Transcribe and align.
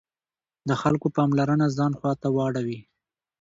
د 0.69 0.71
خلکو 0.81 1.07
پاملرنه 1.15 1.67
ځان 1.77 1.91
خواته 1.99 2.27
واړوي. 2.35 2.79